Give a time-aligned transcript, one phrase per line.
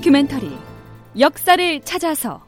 [0.00, 0.50] 다큐멘터리
[1.18, 2.40] 역사를 찾아서.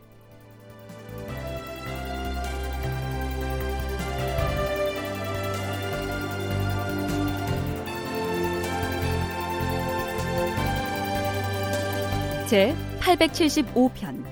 [12.46, 14.24] 제 875편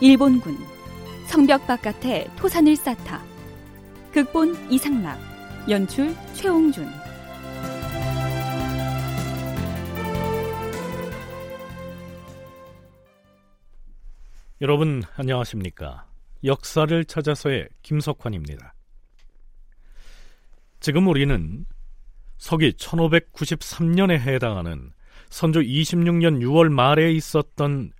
[0.00, 0.58] 일본군
[1.28, 3.22] 성벽 바깥에 토산을 쌓다.
[4.12, 5.16] 극본 이상락
[5.68, 6.88] 연출 최홍준
[14.60, 16.04] 여러분 안녕하십니까?
[16.42, 18.74] 역사를 찾아서의 김석환입니다.
[20.80, 21.64] 지금 우리는
[22.38, 24.92] 서기 1593년에 해당하는
[25.30, 27.92] 선조 26년 6월 말에 있었던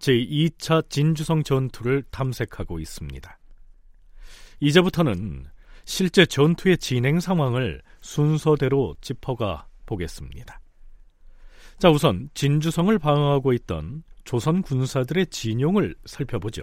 [0.00, 3.38] 제2차 진주성 전투를 탐색하고 있습니다.
[4.58, 5.46] 이제부터는
[5.84, 10.60] 실제 전투의 진행 상황을 순서대로 짚어가 보겠습니다.
[11.78, 16.62] 자, 우선 진주성을 방어하고 있던 조선 군사들의 진용을 살펴보죠.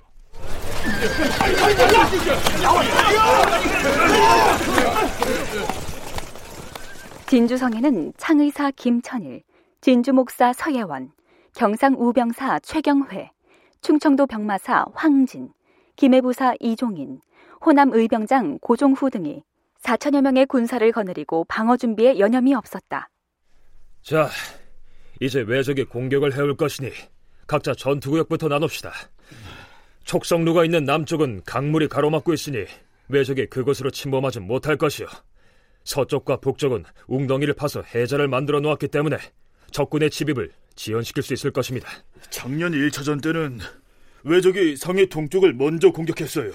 [7.28, 9.44] 진주성에는 창의사 김천일,
[9.82, 11.12] 진주목사 서예원,
[11.56, 13.32] 경상우병사 최경회,
[13.82, 15.50] 충청도 병마사 황진,
[15.98, 17.20] 김해부사 이종인,
[17.66, 19.44] 호남 의병장 고종후 등이
[19.82, 23.10] 4천여 명의 군사를 거느리고 방어 준비에 여념이 없었다.
[24.02, 24.30] 자,
[25.20, 26.92] 이제 외적의 공격을 해올 것이니
[27.48, 28.92] 각자 전투구역부터 나눕시다.
[30.04, 32.66] 촉성루가 있는 남쪽은 강물이 가로막고 있으니
[33.10, 35.08] 외적이 그곳으로 침범하지 못할 것이요.
[35.86, 39.18] 서쪽과 북쪽은 웅덩이를 파서 해자를 만들어 놓았기 때문에
[39.72, 41.90] 적군의 침입을 지연시킬 수 있을 것입니다.
[42.30, 43.60] 작년 1차전 때는
[44.24, 46.52] 외적이 성의 동쪽을 먼저 공격했어요.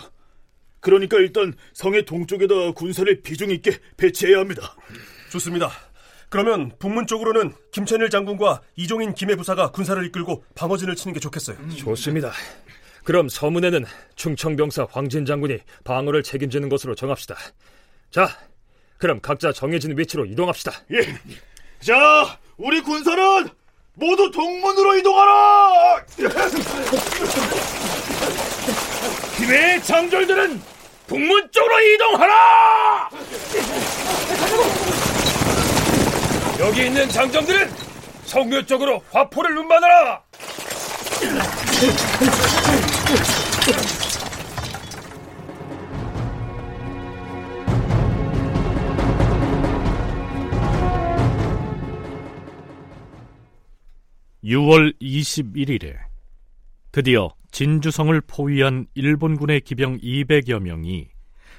[0.81, 4.77] 그러니까 일단 성의 동쪽에다 군사를 비중 있게 배치해야 합니다.
[5.31, 5.71] 좋습니다.
[6.33, 11.59] 그러면 북문 쪽으로는 김천일 장군과 이종인 김해 부사가 군사를 이끌고 방어진을 치는 게 좋겠어요.
[11.61, 12.33] 음, 좋습니다.
[13.05, 13.85] 그럼 서문에는
[14.17, 17.37] 충청병사 황진 장군이 방어를 책임지는 것으로 정합시다.
[18.11, 18.31] 자,
[18.97, 20.73] 그럼 각자 정해진 위치로 이동합시다.
[20.93, 21.03] 예.
[21.81, 23.51] 자, 우리 군사는
[23.93, 26.07] 모두 동문으로 이동하라!
[29.37, 30.63] 김해의 장졸들은
[31.09, 33.11] 북문 쪽으로 이동하라!
[36.63, 37.69] 여기 있는 장정들은
[38.23, 40.23] 성묘 쪽으로 화포를 운반하라!
[54.45, 55.97] 6월 21일에
[56.93, 61.09] 드디어 진주성을 포위한 일본군의 기병 200여 명이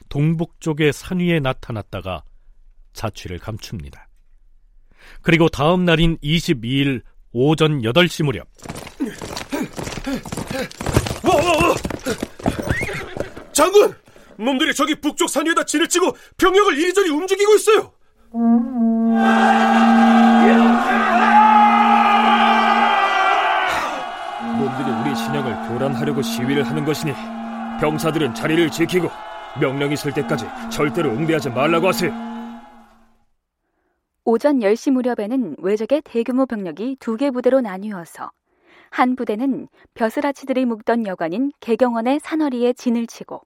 [0.07, 2.23] 동북쪽의 산 위에 나타났다가
[2.93, 4.07] 자취를 감춥니다.
[5.21, 8.47] 그리고 다음 날인 22일 오전 8시 무렵
[13.51, 13.93] 장군!
[14.37, 17.91] 놈들이 저기 북쪽 산 위에다 진을 치고 병력을 이리저리 움직이고 있어요!
[24.57, 27.13] 놈들이 우리 신영을 교란하려고 시위를 하는 것이니
[27.79, 29.09] 병사들은 자리를 지키고
[29.59, 32.32] 명령 있을 때까지 절대로 응대하지 말라고 하세요.
[34.25, 38.31] 오전 10시 무렵에는 외적의 대규모 병력이 두 개 부대로 나뉘어서
[38.89, 43.41] 한 부대는 벼슬아치들이 묵던 여관인 개경원의 산허리에 진을 치고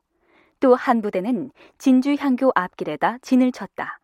[0.60, 4.00] 또 한 부대는 진주 향교 앞길에다 진을 쳤다.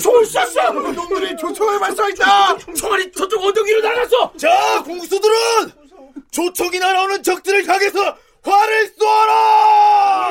[0.00, 0.70] 총을 쐈어!
[0.72, 2.56] 놈들이 조총을 발사했다!
[2.74, 4.32] 총알이 저쪽 언덕 위로 날았어!
[4.36, 5.34] 자, 공수들은
[6.30, 7.98] 조총이 날아오는 적들을 향해서
[8.44, 10.30] 활을 쏘아라!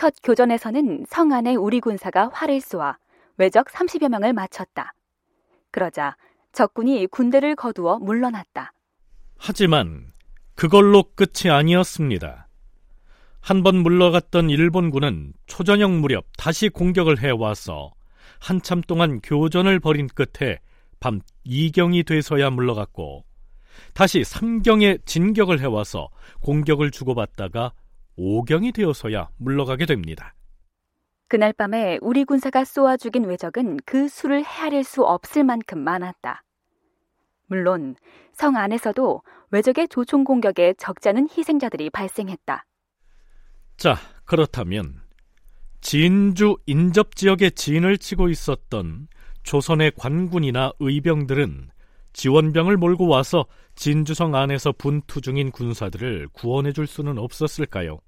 [0.00, 2.96] 첫 교전에서는 성 안에 우리 군사가 활을 쏘아
[3.36, 4.94] 외적 30여 명을 마쳤다.
[5.70, 6.16] 그러자
[6.54, 8.72] 적군이 군대를 거두어 물러났다.
[9.36, 10.06] 하지만
[10.54, 12.48] 그걸로 끝이 아니었습니다.
[13.42, 17.92] 한 번 물러갔던 일본군은 초저녁 무렵 다시 공격을 해와서
[18.38, 20.60] 한참 동안 교전을 벌인 끝에
[20.98, 23.26] 밤 2경이 돼서야 물러갔고
[23.92, 26.08] 다시 3경에 진격을 해와서
[26.40, 27.72] 공격을 주고받다가
[28.20, 30.34] 5경이 되어서야 물러가게 됩니다.
[31.28, 36.42] 그날 밤에 우리 군사가 쏘아 죽인 외적은 그 수를 헤아릴 수 없을 만큼 많았다.
[37.46, 37.96] 물론
[38.32, 42.66] 성 안에서도 외적의 조총 공격에 적지 않은 희생자들이 발생했다.
[43.76, 45.00] 자, 그렇다면
[45.80, 49.08] 진주 인접 지역에 진을 치고 있었던
[49.42, 51.70] 조선의 관군이나 의병들은
[52.12, 53.46] 지원병을 몰고 와서
[53.76, 58.00] 진주성 안에서 분투 중인 군사들을 구원해 줄 수는 없었을까요?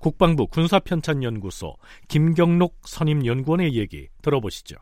[0.00, 1.74] 국방부 군사편찬연구소
[2.08, 4.76] 김경록 선임연구원의 얘기 들어보시죠.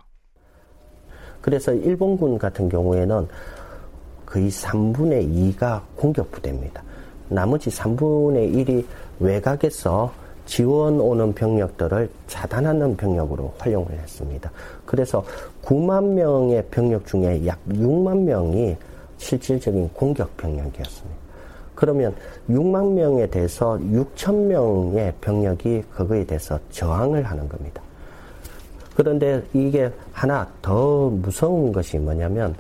[1.41, 3.27] 그래서 일본군 같은 경우에는
[4.25, 6.85] 거의 3분의 2가 공격 부대입니다.
[7.29, 8.85] 나머지 3분의 1이
[9.19, 10.13] 외곽에서
[10.47, 14.51] 지원 오는 병력들을 차단하는 병력으로 활용을 했습니다.
[14.87, 15.25] 그래서
[15.63, 18.77] 9만 명의 병력 중에 약 6만 명이
[19.19, 21.18] 실질적인 공격 병력이었습니다.
[21.79, 22.13] 그러면
[22.51, 27.81] 6만 명에 대해서 6천 명의 병력이 그거에 대해서 저항을 하는 겁니다.
[28.97, 32.57] 그런데 이게 하나 더 무서운 것이 뭐냐면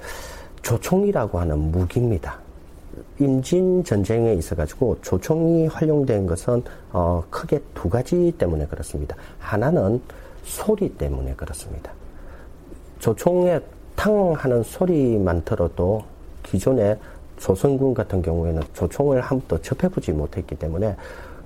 [0.62, 2.38] 조총이라고 하는 무기입니다.
[3.18, 6.62] 임진 전쟁에 있어가지고 조총이 활용된 것은
[6.92, 9.16] 어, 크게 두 가지 때문에 그렇습니다.
[9.40, 10.00] 하나는
[10.44, 11.90] 소리 때문에 그렇습니다.
[13.00, 13.60] 조총의
[13.96, 16.04] 탕 하는 소리만 들어도
[16.44, 16.96] 기존에
[17.38, 20.96] 조선군 같은 경우에는 조총을 한 번도 접해보지 못했기 때문에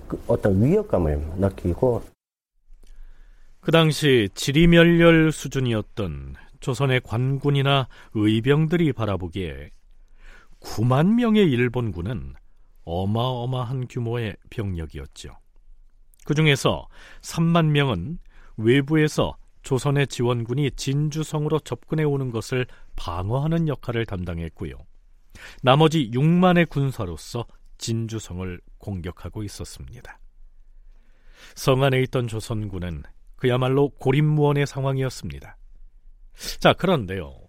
[0.09, 2.03] 그 어떤 위협감을 느끼고
[3.61, 9.71] 그 당시 지리멸렬 수준이었던 조선의 관군이나 의병들이 바라보기에
[10.61, 12.35] 9만 명의 일본군은
[12.85, 15.31] 어마어마한 규모의 병력이었죠.
[16.25, 16.88] 그 중에서
[17.21, 18.19] 3만 명은
[18.56, 22.67] 외부에서 조선의 지원군이 진주성으로 접근해 오는 것을
[22.97, 24.75] 방어하는 역할을 담당했고요.
[25.62, 27.47] 나머지 6만의 군사로서
[27.79, 30.19] 진주성을 공격하고 있었습니다.
[31.55, 33.03] 성 안에 있던 조선군은
[33.37, 35.56] 그야말로 고립무원의 상황이었습니다.
[36.61, 37.43] 자, 그런데요.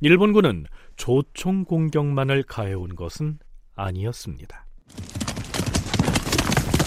[0.00, 0.66] 일본군은
[0.96, 3.38] 조총 공격만을 가해온 것은
[3.74, 4.66] 아니었습니다.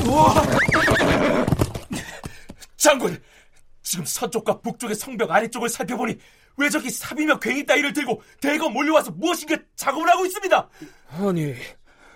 [0.05, 0.33] 우와!
[2.75, 3.17] 장군,
[3.81, 6.17] 지금 서쪽과 북쪽의 성벽 아래쪽을 살펴보니
[6.57, 10.69] 왜적이 삽이며 괭이 따위를 들고 대거 몰려와서 무엇인가 작업을 하고 있습니다.
[11.09, 11.55] 아니,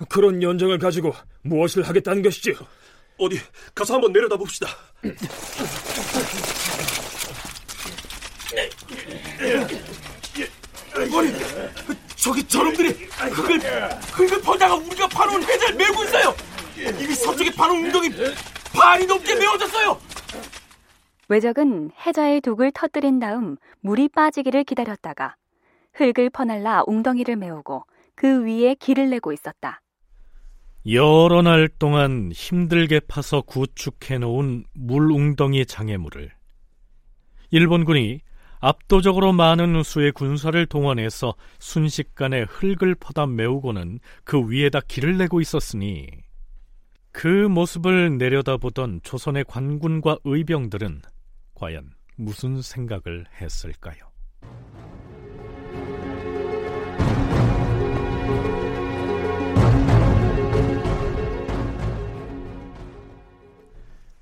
[0.09, 1.13] 그런 연정을 가지고
[1.43, 2.55] 무엇을 하겠다는 것이지?
[3.17, 3.39] 어디
[3.73, 4.67] 가서 한번 내려다 봅시다.
[10.93, 11.33] 아니,
[12.15, 13.59] 저기 저놈들이 흙을
[14.11, 16.35] 흙을 퍼다가 우리가 파놓은 회를 메고 있어요.
[16.77, 18.09] 이미 서쪽에 파놓은 웅덩이
[18.73, 19.99] 반이 넘게 메워졌어요.
[21.29, 25.35] 외적은 해저의 독을 터뜨린 다음 물이 빠지기를 기다렸다가
[25.93, 27.85] 흙을 퍼날라 웅덩이를 메우고
[28.15, 29.81] 그 위에 길을 내고 있었다.
[30.89, 36.31] 여러 날 동안 힘들게 파서 구축해 놓은 물웅덩이 장애물을
[37.51, 38.21] 일본군이
[38.59, 46.07] 압도적으로 많은 수의 군사를 동원해서 순식간에 흙을 퍼다 메우고는 그 위에다 길을 내고 있었으니
[47.11, 51.01] 그 모습을 내려다보던 조선의 관군과 의병들은
[51.57, 53.97] 과연 무슨 생각을 했을까요?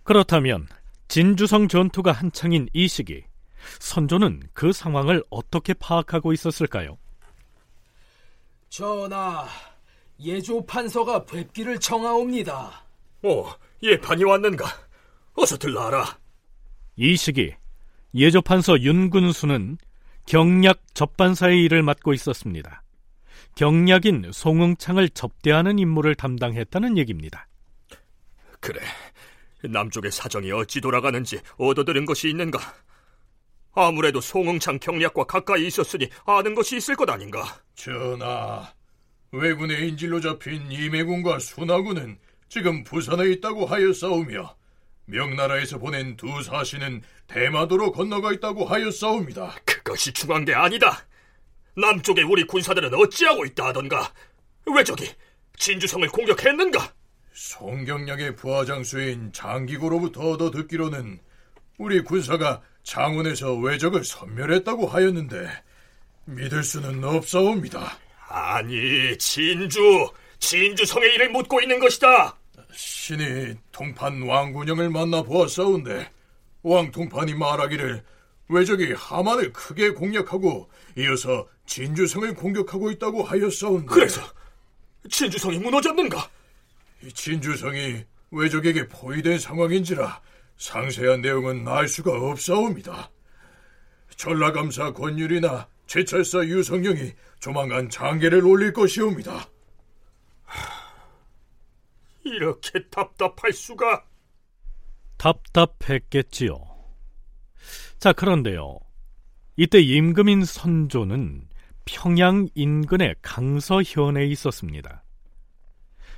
[0.04, 0.68] 그렇다면
[1.10, 3.26] 진주성 전투가 한창인 이 시기
[3.80, 6.98] 선조는 그 상황을 어떻게 파악하고 있었을까요?
[8.70, 9.46] 전하,
[10.22, 12.86] 예조 판서가 뵙기를 청하옵니다.
[13.24, 13.48] 오,
[13.84, 14.66] 예판이 왔는가?
[15.34, 16.25] 어서 들라라.
[16.96, 17.54] 이 시기
[18.14, 19.78] 예조판서 윤군수는
[20.26, 22.84] 경략 접반사의 일을 맡고 있었습니다.
[23.56, 27.48] 경략인 송응창을 접대하는 임무를 담당했다는 얘기입니다.
[28.60, 28.82] 그래,
[29.64, 32.60] 남쪽의 사정이 어찌 돌아가는지 얻어들은 것이 있는가?
[33.74, 37.44] 아무래도 송응창 경략과 가까이 있었으니 아는 것이 있을 것 아닌가?
[37.76, 38.74] 전하,
[39.32, 44.56] 왜군의 인질로 잡힌 이매군과 순하군은 지금 부산에 있다고 하였사오며
[45.06, 49.56] 명나라에서 보낸 두 사신은 대마도로 건너가 있다고 하였사옵니다.
[49.66, 51.06] 그것이 중요한 게 아니다.
[51.76, 54.12] 남쪽에 우리 군사들은 어찌하고 있다 하던가?
[54.66, 55.10] 왜 저기
[55.58, 56.94] 진주성을 공격했는가?
[57.34, 61.20] 송경량의 부하장수인 장기고로부터 얻어 듣기로는
[61.78, 65.50] 우리 군사가 장원에서 왜적을 섬멸했다고 하였는데
[66.26, 67.98] 믿을 수는 없사옵니다.
[68.28, 70.08] 아니, 진주,
[70.40, 72.38] 진주성의 일을 묻고 있는 것이다.
[72.76, 76.10] 신이 통판 왕군영을 만나 보았사온데
[76.64, 78.04] 왕 통판이 말하기를
[78.50, 84.22] 왜적이 하만을 크게 공략하고 이어서 진주성을 공격하고 있다고 하였사온데 그래서
[85.10, 86.30] 진주성이 무너졌는가?
[87.14, 90.22] 진주성이 왜적에게 포위된 상황인지라
[90.58, 93.10] 상세한 내용은 알 수가 없사옵니다.
[94.16, 99.48] 전라감사 권율이나 제철사 유성령이 조만간 장계를 올릴 것이옵니다.
[102.26, 104.06] 이렇게 답답할 수가?
[105.18, 106.56] 답답했겠지요.
[108.00, 108.80] 자, 그런데요.
[109.56, 111.48] 이때 임금인 선조는
[111.86, 115.04] 평양 인근의 강서현에 있었습니다.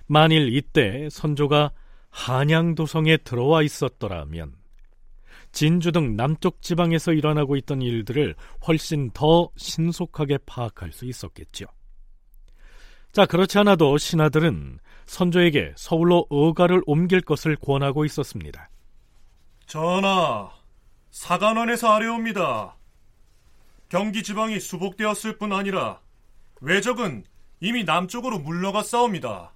[0.07, 1.71] 만일 이때 선조가
[2.09, 4.55] 한양도성에 들어와 있었더라면
[5.51, 8.35] 진주 등 남쪽 지방에서 일어나고 있던 일들을
[8.67, 11.65] 훨씬 더 신속하게 파악할 수 있었겠죠.
[13.11, 18.69] 자, 그렇지 않아도 신하들은 선조에게 서울로 의가를 옮길 것을 권하고 있었습니다.
[19.65, 20.51] 전하,
[21.11, 22.75] 사관원에서 아뢰옵니다.
[23.89, 26.01] 경기 지방이 수복되었을 뿐 아니라
[26.61, 27.23] 외적은
[27.59, 29.53] 이미 남쪽으로 물러가 싸웁니다.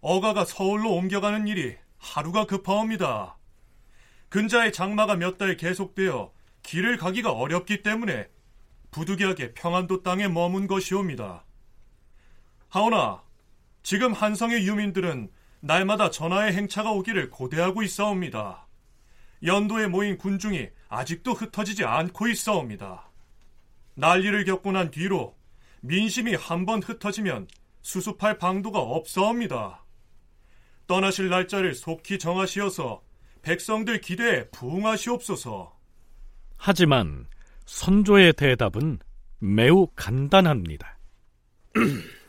[0.00, 3.36] 어가가 서울로 옮겨가는 일이 하루가 급하옵니다.
[4.28, 8.28] 근자의 장마가 몇 달 계속되어 길을 가기가 어렵기 때문에
[8.92, 11.44] 부득이하게 평안도 땅에 머문 것이옵니다.
[12.68, 13.22] 하오나
[13.82, 18.66] 지금 한성의 유민들은 날마다 전하의 행차가 오기를 고대하고 있사옵니다.
[19.44, 23.10] 연도에 모인 군중이 아직도 흩어지지 않고 있사옵니다.
[23.94, 25.36] 난리를 겪고 난 뒤로
[25.80, 27.48] 민심이 한 번 흩어지면
[27.82, 29.84] 수습할 방도가 없사옵니다.
[30.86, 33.02] 떠나실 날짜를 속히 정하시어서
[33.42, 35.76] 백성들 기대에 부응하시옵소서.
[36.56, 37.26] 하지만
[37.66, 39.00] 선조의 대답은
[39.40, 40.98] 매우 간단합니다.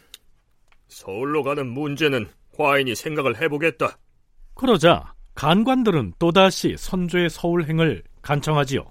[0.93, 3.97] 서울로 가는 문제는 과인이 생각을 해보겠다.
[4.53, 8.85] 그러자 간관들은 또다시 선조의 서울행을 간청하지요.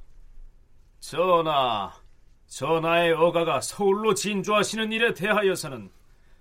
[0.99, 1.93] 전하,
[2.49, 5.91] 전하의 어가가 서울로 진주하시는 일에 대하여서는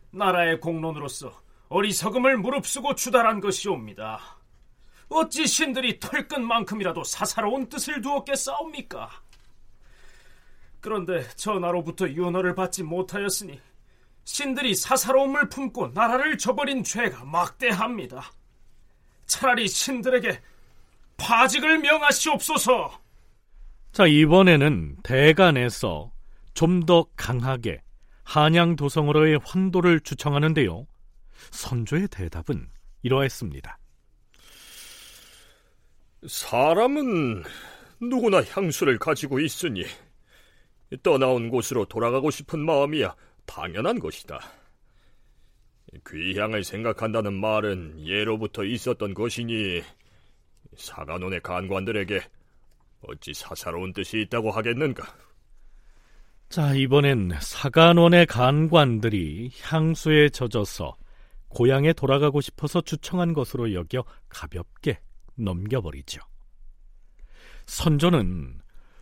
[0.10, 1.32] 나라의 공론으로서
[1.70, 4.20] 어리석음을 무릅쓰고 추달한 것이옵니다.
[5.10, 9.10] 어찌 신들이 털끝만큼이라도 사사로운 뜻을 두었겠사옵니까?
[10.80, 13.60] 그런데 전하로부터 윤허를 받지 못하였으니
[14.32, 18.32] 신들이 사사로움을 품고 나라를 저버린 죄가 막대합니다.
[19.26, 20.40] 차라리 신들에게
[21.18, 22.98] 파직을 명하시옵소서.
[23.92, 26.14] 자, 이번에는 대간에서
[26.54, 27.82] 좀 더 강하게
[28.24, 30.88] 한양 도성으로의 환도를 주청하는데요.
[31.52, 32.70] 선조의 대답은
[33.04, 33.78] 이러했습니다.
[36.26, 37.44] 사람은
[38.00, 39.84] 누구나 향수를 가지고 있으니
[41.04, 43.14] 떠나온 곳으로 돌아가고 싶은 마음이야
[43.46, 44.40] 당연한 것이다.
[46.08, 49.82] 귀향을 생각한다는 말은 예로부터 있었던 것이니
[50.78, 52.22] 사관원의 간관들에게
[53.02, 55.04] 어찌 사사로운 뜻이 있다고 하겠는가?
[56.50, 60.96] 자, 이번엔 사관원의 간관들이 향수에 젖어서
[61.50, 65.00] 고향에 돌아가고 싶어서 주청한 것으로 여겨 가볍게
[65.36, 66.22] 넘겨버리죠.
[67.66, 68.61] 선조는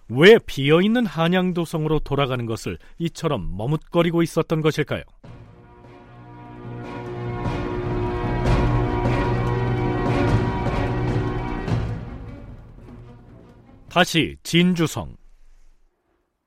[0.09, 5.03] 왜 비어있는 한양도성으로 돌아가는 것을 이처럼 머뭇거리고 있었던 것일까요?
[13.89, 15.15] 다시 진주성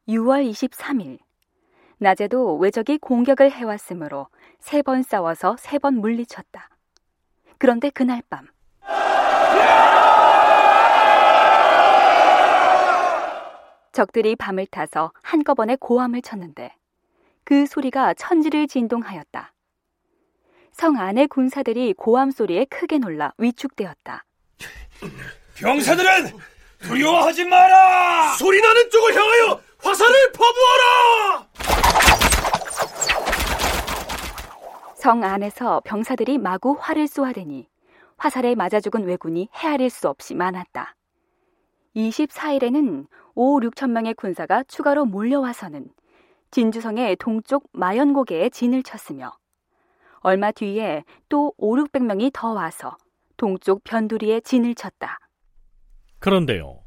[0.08, 1.18] 6월 23일
[1.98, 4.28] 낮에도 외적이 공격을 해왔으므로
[4.60, 6.68] 세 번 싸워서 세 번 물리쳤다.
[7.58, 8.46] 그런데 그날 밤
[13.92, 16.74] 적들이 밤을 타서 한꺼번에 고함을 쳤는데
[17.44, 19.52] 그 소리가 천지를 진동하였다.
[20.72, 24.24] 성 안의 군사들이 고함 소리에 크게 놀라 위축되었다.
[25.56, 26.32] 병사들은
[26.80, 28.34] 두려워하지 마라!
[28.38, 31.46] 소리 나는 쪽을 향하여 화살을 퍼부어라!
[34.96, 37.68] 성 안에서 병사들이 마구 활을 쏘아대니
[38.16, 40.94] 화살에 맞아 죽은 왜군이 헤아릴 수 없이 많았다.
[41.96, 45.88] 24일에는 5, 6천 명의 군사가 추가로 몰려와서는
[46.50, 49.32] 진주성의 동쪽 마연고개에 진을 쳤으며
[50.20, 52.96] 얼마 뒤에 또 5, 600명이 더 와서
[53.36, 55.18] 동쪽 변두리에 진을 쳤다.
[56.18, 56.82] 그런데요.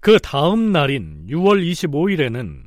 [0.00, 2.64] 그 다음 날인 6월 25일에는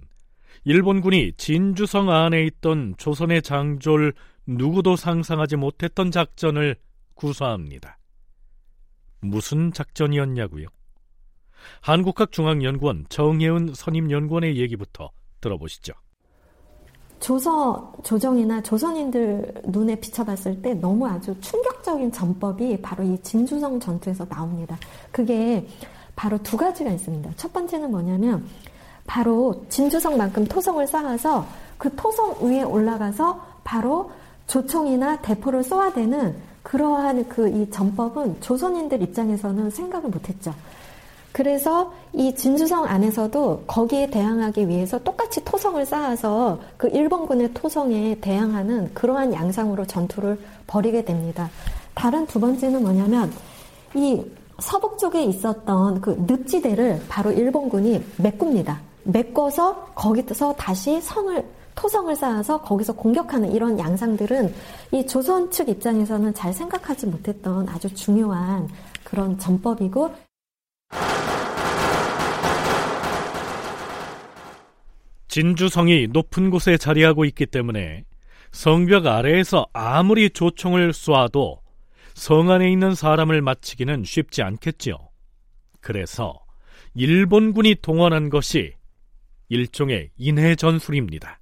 [0.65, 4.13] 일본군이 진주성 안에 있던 조선의 장졸
[4.45, 6.77] 누구도 상상하지 못했던 작전을
[7.15, 7.97] 구사합니다.
[9.21, 10.67] 무슨 작전이었냐고요?
[11.81, 15.93] 한국학중앙연구원 정혜은 선임연구원의 얘기부터 들어보시죠.
[17.19, 24.77] 조선 조정이나 조선인들 눈에 비춰봤을 때 너무 아주 충격적인 전법이 바로 이 진주성 전투에서 나옵니다.
[25.11, 25.65] 그게
[26.15, 27.31] 바로 두 가지가 있습니다.
[27.37, 28.45] 첫 번째는 뭐냐면
[29.07, 34.11] 바로 진주성만큼 토성을 쌓아서 그 토성 위에 올라가서 바로
[34.47, 40.53] 조총이나 대포를 쏘아대는 그러한 그 이 전법은 조선인들 입장에서는 생각을 못했죠.
[41.33, 49.33] 그래서 이 진주성 안에서도 거기에 대항하기 위해서 똑같이 토성을 쌓아서 그 일본군의 토성에 대항하는 그러한
[49.33, 51.49] 양상으로 전투를 벌이게 됩니다.
[51.95, 53.31] 다른 두 번째는 뭐냐면
[53.95, 54.23] 이
[54.59, 58.79] 서북 쪽에 있었던 그 늪지대를 바로 일본군이 메꿉니다.
[59.03, 64.53] 메꿔서 거기서 다시 성을 토성을 쌓아서 거기서 공격하는 이런 양상들은
[64.91, 68.69] 이 조선 측 입장에서는 잘 생각하지 못했던 아주 중요한
[69.03, 70.11] 그런 전법이고
[75.33, 78.05] 진주성이 높은 곳에 자리하고 있기 때문에
[78.51, 81.59] 성벽 아래에서 아무리 조총을 쏴도
[82.13, 84.95] 성 안에 있는 사람을 맞히기는 쉽지 않겠지요.
[85.81, 86.39] 그래서
[86.93, 88.75] 일본군이 동원한 것이
[89.49, 91.39] 일종의 인해 전술입니다.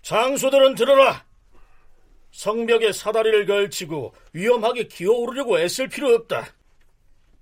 [0.00, 1.26] 장수들은 들어라.
[2.30, 6.46] 성벽에 사다리를 걸치고 위험하게 기어오르려고 애쓸 필요 없다.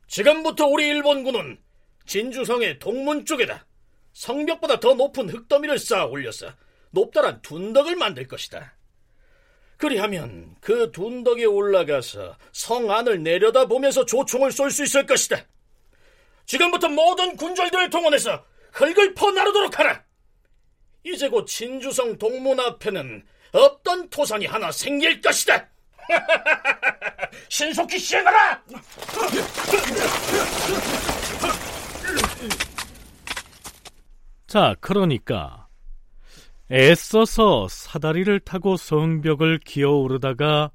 [0.08, 1.60] 지금부터 우리 일본군은
[2.06, 3.64] 진주성의 동문 쪽에다
[4.12, 6.52] 성벽보다 더 높은 흙더미를 쌓아 올려서
[6.90, 8.74] 높다란 둔덕을 만들 것이다.
[9.76, 15.42] 그리하면 그 둔덕에 올라가서 성 안을 내려다보면서 조총을 쏠 수 있을 것이다.
[16.44, 20.04] 지금부터 모든 군졸들을 동원해서 흙을 퍼나르도록 하라.
[21.04, 25.68] 이제 곧 진주성 동문 앞에는 없던 토산이 하나 생길 것이다.
[27.48, 28.62] 신속히 시행하라!
[34.50, 35.68] 자, 그러니까
[36.72, 40.72] 애써서 사다리를 타고 성벽을 기어오르다가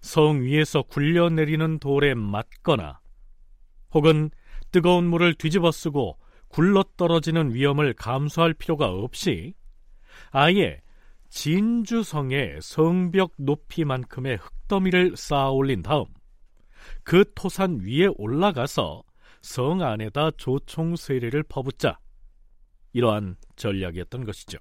[0.00, 3.00] 성 위에서 굴려내리는 돌에 맞거나
[3.92, 4.30] 혹은
[4.70, 6.16] 뜨거운 물을 뒤집어 쓰고
[6.48, 9.52] 굴러 떨어지는 위험을 감수할 필요가 없이
[10.30, 10.80] 아예
[11.28, 16.06] 진주성의 성벽 높이만큼의 흙더미를 쌓아 올린 다음
[17.04, 19.02] 그 토산 위에 올라가서
[19.42, 21.98] 성 안에다 조총 세례를 퍼붓자
[22.92, 24.58] 이러한 전략이었던 것이죠.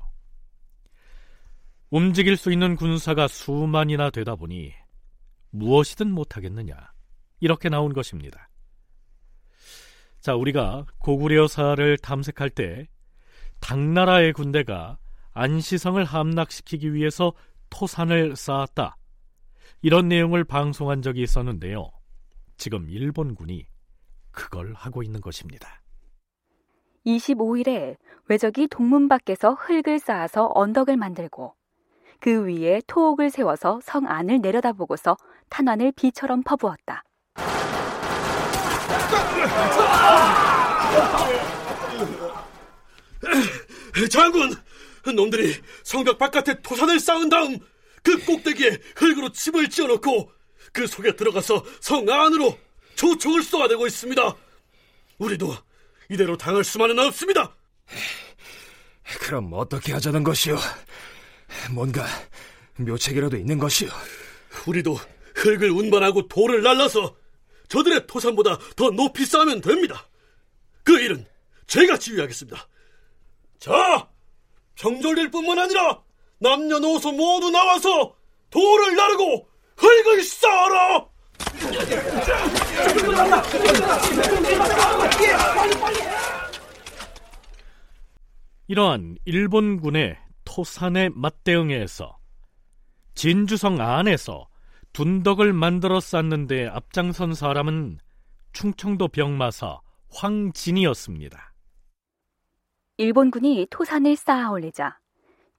[1.89, 4.73] 움직일 수 있는 군사가 수만이나 되다 보니
[5.49, 6.75] 무엇이든 못하겠느냐
[7.41, 8.49] 이렇게 나온 것입니다.
[10.21, 12.87] 자, 우리가 고구려사를 탐색할 때
[13.59, 14.97] 당나라의 군대가
[15.33, 17.33] 안시성을 함락시키기 위해서
[17.69, 18.97] 토산을 쌓았다.
[19.81, 21.91] 이런 내용을 방송한 적이 있었는데요.
[22.57, 23.65] 지금 일본군이
[24.31, 25.80] 그걸 하고 있는 것입니다.
[27.05, 31.55] 25일에 외적이 동문 밖에서 흙을 쌓아서 언덕을 만들고
[32.19, 35.17] 그 위에 토옥을 세워서 성 안을 내려다보고서
[35.49, 37.03] 탄환을 비처럼 퍼부었다.
[44.09, 44.55] 장군,
[45.15, 47.57] 놈들이 성벽 바깥에 토산을 쌓은 다음
[48.03, 50.31] 그 꼭대기에 흙으로 집을 지어놓고
[50.73, 52.57] 그 속에 들어가서 성 안으로
[52.95, 54.35] 조총을 쏘아대고 있습니다.
[55.17, 55.53] 우리도
[56.11, 57.55] 이대로 당할 수만은 없습니다.
[59.21, 60.57] 그럼 어떻게 하자는 것이오?
[61.71, 62.05] 뭔가
[62.75, 63.87] 묘책이라도 있는 것이오?
[64.67, 64.97] 우리도
[65.35, 67.15] 흙을 운반하고 돌을 날라서
[67.69, 70.05] 저들의 토산보다 더 높이 쌓으면 됩니다.
[70.83, 71.25] 그 일은
[71.67, 72.67] 제가 지휘하겠습니다.
[73.59, 74.09] 자,
[74.75, 76.03] 병졸들 뿐만 아니라
[76.39, 78.17] 남녀노소 모두 나와서
[78.49, 79.47] 돌을 나르고
[79.77, 81.10] 흙을 쌓아라!
[88.67, 92.17] 이러한 일본군의 토산에 맞대응해서
[93.15, 94.47] 진주성 안에서
[94.93, 97.99] 둔덕을 만들어 쌓는데 앞장선 사람은
[98.53, 101.53] 충청도 병마사 황진이었습니다.
[102.97, 104.99] 일본군이 토산을 쌓아 올리자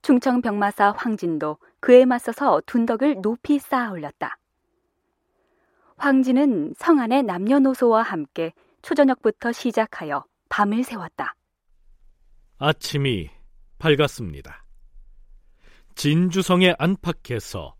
[0.01, 4.37] 충청 병마사 황진도 그에 맞서서 둔덕을 높이 쌓아 올렸다.
[5.97, 8.51] 황진은 성 안의 남녀노소와 함께
[8.81, 11.35] 초저녁부터 시작하여 밤을 새웠다.
[12.57, 13.29] 아침이
[13.77, 14.65] 밝았습니다.
[15.95, 17.75] 진주성에 안팎에서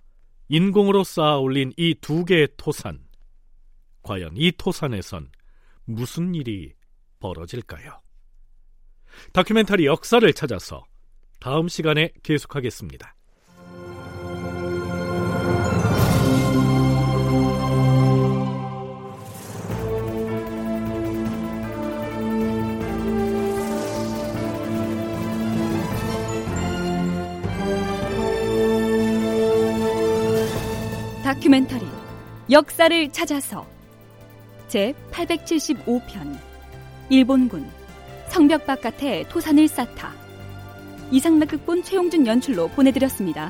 [0.50, 3.00] 인공으로 쌓아 올린 이 두 개의 토산.
[4.04, 5.32] 과연 이 토산에선
[5.86, 6.74] 무슨 일이
[7.20, 8.00] 벌어질까요?
[9.32, 10.84] 다큐멘터리 역사를 찾아서
[11.40, 13.16] 다음 시간에 계속하겠습니다.
[31.24, 31.86] 다큐멘터리
[32.52, 33.66] 역사를 찾아서
[34.68, 36.38] 제 875편
[37.10, 37.66] 일본군
[38.28, 40.12] 성벽 바깥에 토산을 쌓다
[41.12, 43.50] 이상락극본 최용준 연출로 보내드렸습니다.